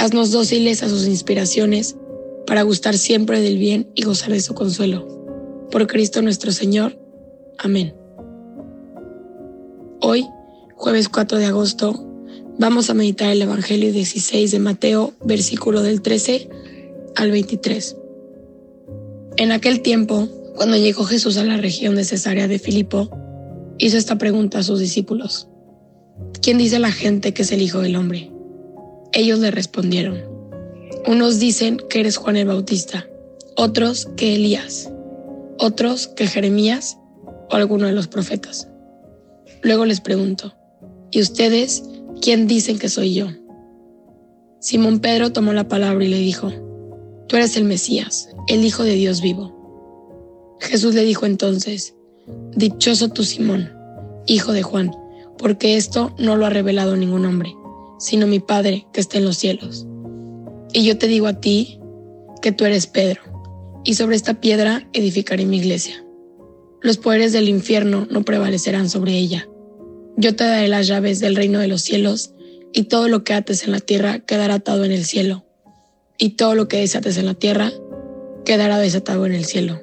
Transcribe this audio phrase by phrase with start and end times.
[0.00, 1.94] Haznos dóciles a sus inspiraciones
[2.46, 5.06] para gustar siempre del bien y gozar de su consuelo.
[5.70, 6.98] Por Cristo nuestro Señor.
[7.58, 7.94] Amén.
[10.00, 10.26] Hoy,
[10.74, 12.02] jueves 4 de agosto,
[12.58, 16.48] vamos a meditar el Evangelio 16 de Mateo, versículo del 13
[17.16, 17.94] al 23.
[19.36, 23.10] En aquel tiempo, cuando llegó Jesús a la región de Cesarea de Filipo,
[23.76, 25.46] hizo esta pregunta a sus discípulos.
[26.40, 28.30] ¿Quién dice la gente que es el Hijo del Hombre?
[29.12, 30.22] Ellos le respondieron.
[31.06, 33.06] Unos dicen que eres Juan el Bautista,
[33.56, 34.92] otros que Elías,
[35.58, 36.98] otros que Jeremías
[37.50, 38.68] o alguno de los profetas.
[39.62, 40.54] Luego les pregunto,
[41.10, 41.82] ¿y ustedes
[42.20, 43.28] quién dicen que soy yo?
[44.60, 46.50] Simón Pedro tomó la palabra y le dijo,
[47.26, 50.56] Tú eres el Mesías, el Hijo de Dios vivo.
[50.60, 51.94] Jesús le dijo entonces,
[52.54, 53.72] Dichoso tú Simón,
[54.26, 54.92] hijo de Juan,
[55.38, 57.54] porque esto no lo ha revelado ningún hombre,
[58.00, 59.86] sino mi Padre que está en los cielos.
[60.72, 61.78] Y yo te digo a ti
[62.42, 63.20] que tú eres Pedro,
[63.84, 66.04] y sobre esta piedra edificaré mi iglesia.
[66.80, 69.48] Los poderes del infierno no prevalecerán sobre ella.
[70.16, 72.34] Yo te daré las llaves del reino de los cielos,
[72.72, 75.44] y todo lo que ates en la tierra quedará atado en el cielo,
[76.18, 77.70] y todo lo que desates en la tierra
[78.44, 79.80] quedará desatado en el cielo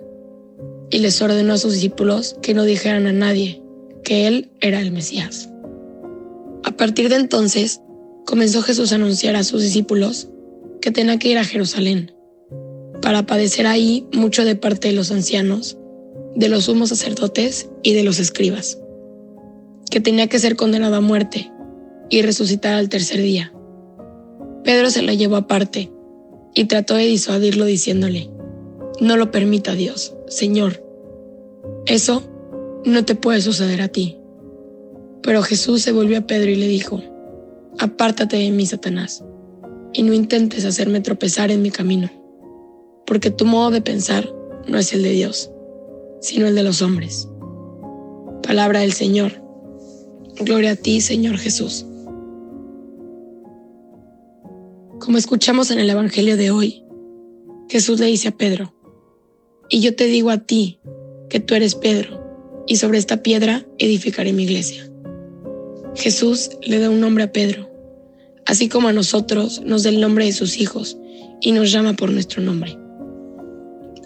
[0.89, 3.61] y les ordenó a sus discípulos que no dijeran a nadie
[4.03, 5.49] que él era el Mesías.
[6.63, 7.81] A partir de entonces,
[8.27, 10.27] comenzó Jesús a anunciar a sus discípulos
[10.81, 12.11] que tenía que ir a Jerusalén
[13.01, 15.77] para padecer ahí mucho de parte de los ancianos,
[16.35, 18.79] de los sumos sacerdotes y de los escribas,
[19.89, 21.49] que tenía que ser condenado a muerte
[22.09, 23.53] y resucitar al tercer día.
[24.65, 25.89] Pedro se lo llevó aparte
[26.53, 28.29] y trató de disuadirlo diciéndole,
[28.99, 30.83] no lo permita Dios, Señor.
[31.85, 32.23] Eso
[32.83, 34.17] no te puede suceder a ti.
[35.21, 37.01] Pero Jesús se volvió a Pedro y le dijo,
[37.79, 39.23] Apártate de mí, Satanás,
[39.93, 42.09] y no intentes hacerme tropezar en mi camino,
[43.05, 44.27] porque tu modo de pensar
[44.67, 45.51] no es el de Dios,
[46.19, 47.29] sino el de los hombres.
[48.41, 49.43] Palabra del Señor.
[50.39, 51.85] Gloria a ti, Señor Jesús.
[54.99, 56.83] Como escuchamos en el Evangelio de hoy,
[57.69, 58.73] Jesús le dice a Pedro,
[59.69, 60.79] y yo te digo a ti
[61.29, 62.23] que tú eres Pedro,
[62.65, 64.89] y sobre esta piedra edificaré mi iglesia.
[65.97, 67.69] Jesús le da un nombre a Pedro,
[68.45, 70.97] así como a nosotros nos da el nombre de sus hijos
[71.41, 72.77] y nos llama por nuestro nombre.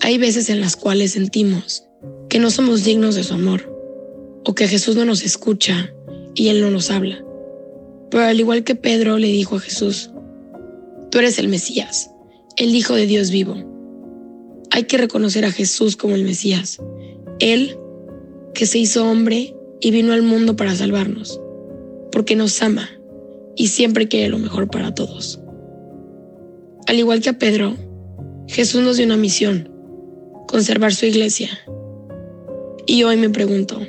[0.01, 1.85] Hay veces en las cuales sentimos
[2.29, 3.69] que no somos dignos de su amor,
[4.43, 5.93] o que Jesús no nos escucha
[6.33, 7.23] y Él no nos habla.
[8.09, 10.09] Pero al igual que Pedro le dijo a Jesús,
[11.11, 12.09] tú eres el Mesías,
[12.57, 13.71] el Hijo de Dios vivo
[14.71, 16.79] hay que reconocer a Jesús como el Mesías,
[17.39, 17.77] Él
[18.53, 21.40] que se hizo hombre y vino al mundo para salvarnos,
[22.11, 22.89] porque nos ama
[23.55, 25.39] y siempre quiere lo mejor para todos.
[26.87, 27.75] Al igual que a Pedro,
[28.47, 29.69] Jesús nos dio una misión,
[30.47, 31.49] conservar su iglesia.
[32.85, 33.79] Y hoy me pregunto,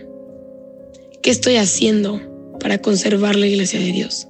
[1.22, 2.20] ¿qué estoy haciendo
[2.60, 4.28] para conservar la iglesia de Dios?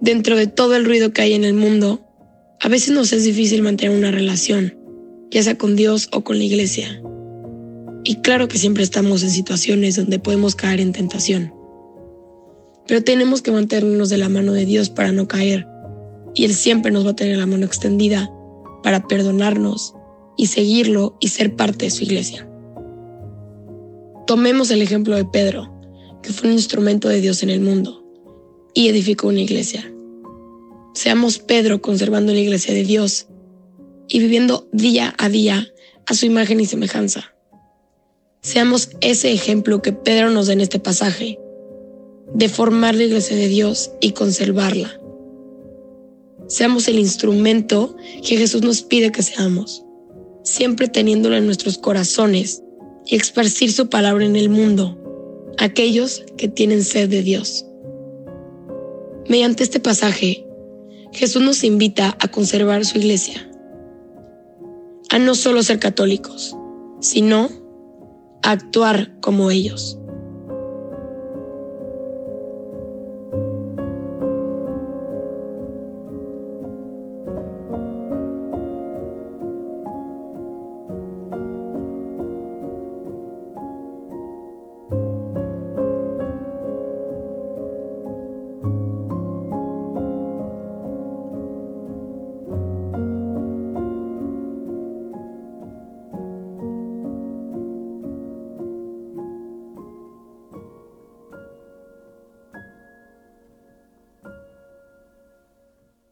[0.00, 2.00] Dentro de todo el ruido que hay en el mundo,
[2.60, 4.80] a veces nos es difícil mantener una relación
[5.30, 7.00] ya sea con Dios o con la iglesia.
[8.04, 11.52] Y claro que siempre estamos en situaciones donde podemos caer en tentación.
[12.86, 15.66] Pero tenemos que mantenernos de la mano de Dios para no caer.
[16.34, 18.30] Y Él siempre nos va a tener la mano extendida
[18.82, 19.94] para perdonarnos
[20.36, 22.48] y seguirlo y ser parte de su iglesia.
[24.26, 25.72] Tomemos el ejemplo de Pedro,
[26.22, 28.04] que fue un instrumento de Dios en el mundo
[28.74, 29.92] y edificó una iglesia.
[30.94, 33.26] Seamos Pedro conservando la iglesia de Dios
[34.08, 35.66] y viviendo día a día
[36.06, 37.34] a su imagen y semejanza.
[38.42, 41.38] Seamos ese ejemplo que Pedro nos da en este pasaje,
[42.34, 45.00] de formar la iglesia de Dios y conservarla.
[46.48, 47.96] Seamos el instrumento
[48.26, 49.84] que Jesús nos pide que seamos,
[50.42, 52.62] siempre teniéndolo en nuestros corazones
[53.06, 54.98] y esparcir su palabra en el mundo,
[55.58, 57.66] aquellos que tienen sed de Dios.
[59.28, 60.44] Mediante este pasaje,
[61.12, 63.46] Jesús nos invita a conservar su iglesia
[65.10, 66.56] a no solo ser católicos,
[67.00, 67.48] sino
[68.42, 69.98] a actuar como ellos.